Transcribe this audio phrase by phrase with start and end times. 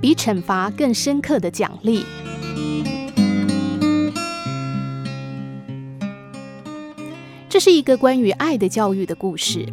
[0.00, 2.04] 比惩罚更深刻的奖励。
[7.48, 9.66] 这是一个关于爱的教育的故事。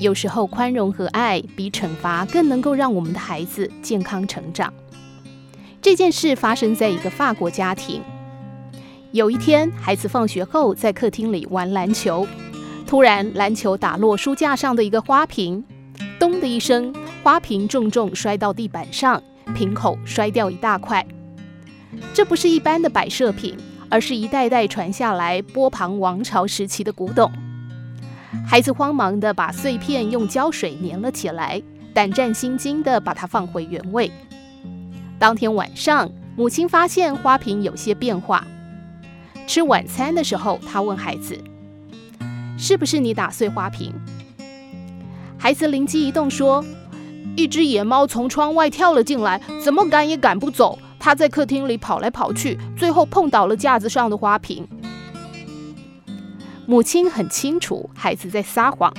[0.00, 4.72] 有时候，宽容和爱比惩罚更能够让我们的孩子健康成长。
[5.80, 8.02] 这件事发生在一个法国家庭。
[9.12, 12.26] 有一天，孩子放学后在客厅里玩篮球，
[12.86, 15.64] 突然篮球打落书架上的一个花瓶，
[16.18, 19.22] 咚的一声，花瓶重重摔到地板上，
[19.54, 21.06] 瓶口摔掉一大块。
[22.14, 23.56] 这不是一般的摆设品。
[23.90, 27.32] 而是一代代传下来波旁王朝时期的古董。
[28.46, 31.62] 孩子慌忙地把碎片用胶水粘了起来，
[31.94, 34.10] 胆战心惊地把它放回原位。
[35.18, 38.46] 当天晚上，母亲发现花瓶有些变化。
[39.46, 41.42] 吃晚餐的时候，她问孩子
[42.58, 43.94] ：“是不是你打碎花瓶？”
[45.40, 46.62] 孩子灵机一动说
[47.38, 54.66] ：“一只野猫从窗外跳了进来，怎么赶也赶不走。”他在客厅里跑来跑去，最后碰倒了架子上的花瓶。
[56.66, 58.92] 母亲很清楚孩子在撒谎，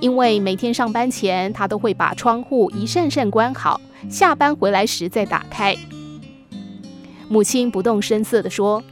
[0.00, 5.74] 因为每天上班前，他都会把窗户一扇扇关好，下班回来时再打开。
[7.28, 8.82] 母亲不动声色地说：“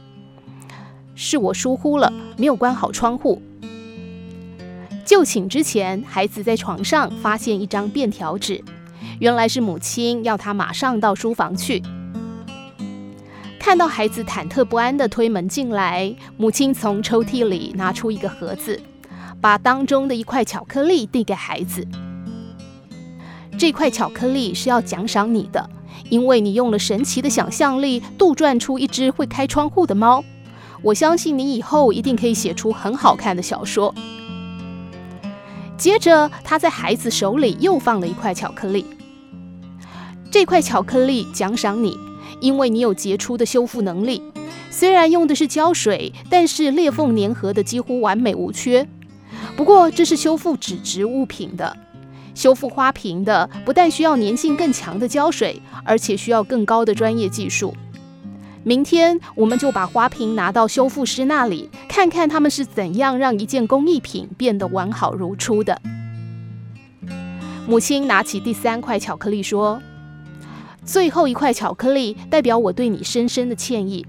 [1.13, 3.39] 是我疏忽了，没有关好窗户。”
[5.11, 8.63] 就寝之前，孩子在床上发现一张便条纸，
[9.19, 11.83] 原来是母亲要他马上到书房去。
[13.59, 18.81] 看到孩子忐忑不安地推门进来，母亲从抽屉里拿出一个盒子，
[19.41, 21.85] 把当中的一块巧克力递给孩子。
[23.57, 25.69] 这块巧克力是要奖赏你的，
[26.09, 30.23] 因为你用了神奇的想象力，杜撰出一只会开窗户的猫。
[30.81, 33.93] 我相信你以后一定可以写出很好看的小说。
[35.81, 38.85] 接着，他在孩子手里又放了一块巧克力。
[40.29, 41.97] 这块巧克力奖赏你。
[42.39, 44.21] 因为你有杰出的修复能力，
[44.71, 48.87] 虽然用的是胶水，但是裂缝粘合的几乎完美无缺。
[49.55, 51.77] 不过这是修复纸质物品的，
[52.33, 57.75] 修复花瓶的不但需要粘性更强的胶水，而且需要更高的专业技术。
[58.63, 65.81] 明天我们就把花瓶拿到修复师那里，看看他们是怎样让一件工艺品变得完好如初的。
[67.67, 69.81] 母亲拿起第三块巧克力说。
[70.83, 74.05] 最后一块巧克力代表我对你深深的歉意。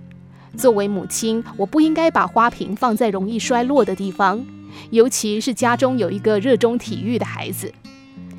[0.57, 4.43] 作为母亲，我不应该把花瓶放在容易摔落的地方，
[4.91, 7.73] 尤其是家中有一个热衷体育的孩子。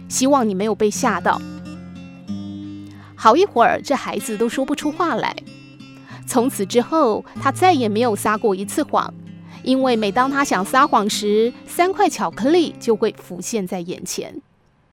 [0.09, 1.39] 希望你没有被吓到。
[3.15, 5.35] 好一会儿，这孩子都说不出话来。
[6.25, 9.13] 从此之后，他再也没有撒过一次谎，
[9.63, 14.33] 因为每当他想撒谎时，三块巧克力就会浮现在眼前。